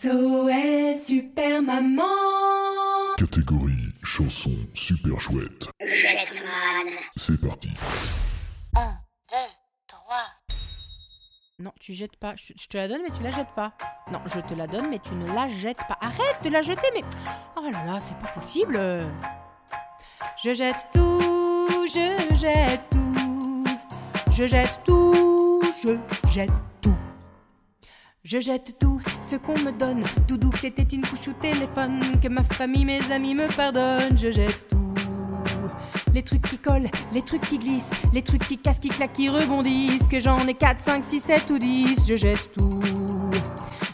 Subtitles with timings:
[0.00, 2.02] SOS Super Maman
[3.16, 5.68] Catégorie chanson super chouette.
[5.80, 6.92] Jetman.
[7.16, 7.70] C'est parti.
[11.60, 12.34] Non, tu jettes pas.
[12.34, 13.72] Je, je te la donne, mais tu la jettes pas.
[14.10, 15.96] Non, je te la donne, mais tu ne la jettes pas.
[16.00, 17.04] Arrête de la jeter, mais.
[17.56, 18.80] Oh là là, c'est pas possible.
[20.42, 23.64] Je jette tout, je jette tout.
[24.32, 25.96] Je jette tout, je
[26.32, 26.50] jette
[26.82, 26.96] tout.
[28.24, 30.02] Je jette tout ce qu'on me donne.
[30.26, 32.00] Doudou qui était une couche au téléphone.
[32.22, 34.16] Que ma famille, mes amis me pardonnent.
[34.16, 34.94] Je jette tout.
[36.14, 39.28] Les trucs qui collent, les trucs qui glissent, les trucs qui cassent, qui claquent, qui
[39.28, 40.08] rebondissent.
[40.08, 42.06] Que j'en ai 4, 5, 6, 7 ou 10.
[42.08, 42.80] Je jette tout.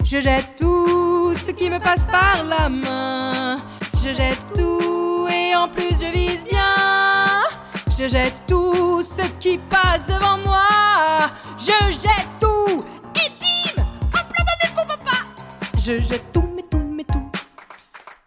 [0.05, 3.57] Je jette tout ce qui me passe par la main.
[3.97, 6.77] Je jette tout et en plus je vise bien.
[7.99, 10.80] Je jette tout ce qui passe devant moi.
[15.83, 17.23] Je jette tout, mais tout, mais tout.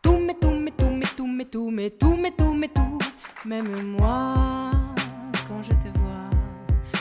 [0.01, 2.97] Tout, mais tout, mais tout, mais tout, mais tout, mais tout, mais tout, mais tout.
[3.45, 4.71] Même moi,
[5.47, 6.29] quand je te vois,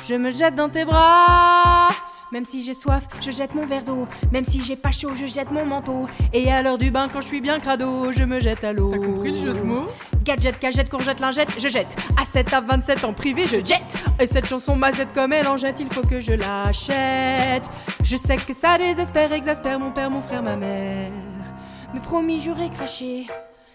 [0.07, 1.89] je me jette dans tes bras.
[2.33, 4.09] Même si j'ai soif, je jette mon verre d'eau.
[4.33, 6.07] Même si j'ai pas chaud, je jette mon manteau.
[6.33, 8.91] Et à l'heure du bain, quand je suis bien crado, je me jette à l'eau.
[8.91, 9.89] T'as compris le jeu de mots?
[10.25, 11.95] Gadget, cagette, courgette, lingette, je jette.
[12.19, 14.03] À 7 à 27 en privé, je jette.
[14.19, 17.69] Et cette chanson mazette comme elle en jette, il faut que je l'achète.
[18.03, 21.13] Je sais que ça désespère, exaspère mon père, mon frère, ma mère.
[21.93, 23.27] Mais promis, j'aurais craché.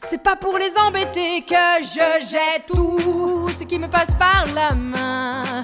[0.07, 4.73] C'est pas pour les embêter que je jette tout ce qui me passe par la
[4.73, 5.63] main.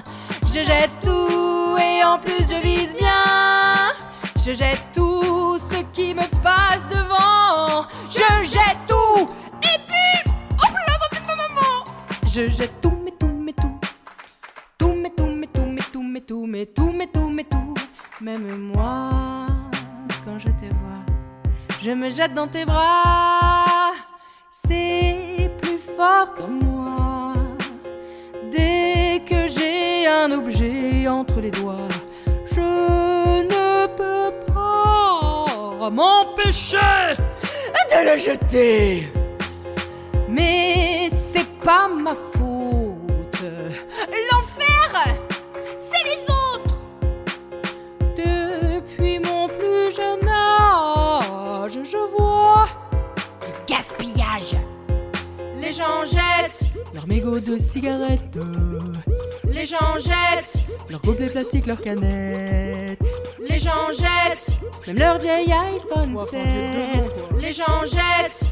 [0.54, 3.92] Je jette tout et en plus je vise bien.
[4.44, 7.86] Je jette tout ce qui me passe devant.
[8.08, 9.26] Je jette tout
[9.62, 10.94] et puis oh là
[11.26, 11.84] ma maman.
[12.28, 13.78] Je jette tout, mais tout, mais tout.
[14.78, 17.74] Tout, mais tout, mais tout, mais tout, mais tout, mais tout, mais tout, mais tout.
[18.20, 19.10] Même moi,
[20.24, 21.04] quand je te vois,
[21.82, 23.92] je me jette dans tes bras.
[24.66, 27.34] C'est plus fort que moi.
[28.50, 29.63] Dès que j'ai
[30.24, 31.86] un objet entre les doigts,
[32.46, 32.60] je
[33.42, 36.78] ne peux pas m'empêcher
[37.90, 39.12] de le jeter.
[40.30, 43.44] Mais c'est pas ma faute.
[44.30, 45.04] L'enfer,
[45.76, 46.78] c'est les autres.
[48.16, 52.64] Depuis mon plus jeune âge, je vois
[53.44, 54.56] du gaspillage.
[55.60, 56.64] Les gens jettent
[56.94, 58.38] leurs mégots de cigarettes.
[59.52, 62.98] Les gens jettent leurs gobelets plastiques, leurs canettes.
[63.48, 64.50] Les gens jettent
[64.86, 66.40] même leur vieil iPhone 7.
[67.40, 68.44] Les gens jettent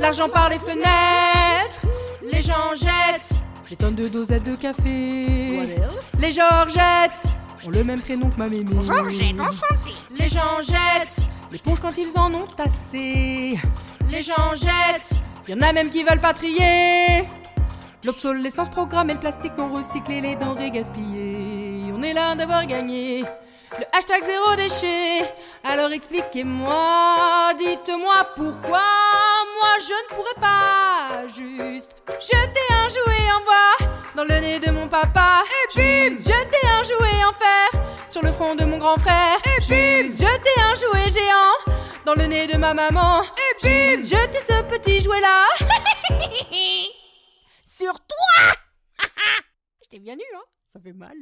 [0.00, 1.86] l'argent par les fenêtres.
[2.30, 3.32] Les gens jettent
[3.68, 5.68] des tonnes de dosettes de café.
[6.18, 7.22] Les Georgettes
[7.66, 8.64] ont le même prénom que ma mémé.
[8.82, 9.96] Georgette, enchantée.
[10.18, 11.20] Les gens jettent
[11.52, 13.58] l'éponge quand ils en ont assez.
[14.10, 15.12] Les gens jettent,
[15.48, 17.28] y en a même qui veulent pas trier.
[18.02, 21.92] L'obsolescence programmée, le plastique non recyclé, les denrées gaspillées.
[21.94, 23.20] On est là d'avoir gagné.
[23.78, 25.30] Le hashtag zéro déchet.
[25.62, 28.80] Alors expliquez-moi, dites-moi pourquoi
[29.60, 34.70] moi je ne pourrais pas juste jeter un jouet en bois dans le nez de
[34.70, 35.44] mon papa.
[35.44, 39.36] Et puis jeter un jouet en fer sur le front de mon grand frère.
[39.44, 41.74] Et puis jeter un jouet géant
[42.06, 43.22] dans le nez de ma maman.
[43.22, 45.44] Et puis jeter ce petit jouet là
[47.80, 48.58] sur toi.
[49.82, 51.16] Je t'ai bien eu, hein Ça fait mal.